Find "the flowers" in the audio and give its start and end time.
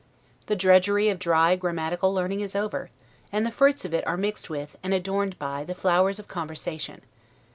5.63-6.17